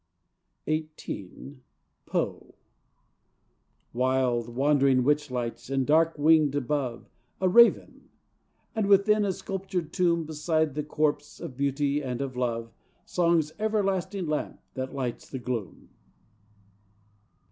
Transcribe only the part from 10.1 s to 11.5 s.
Beside the corpse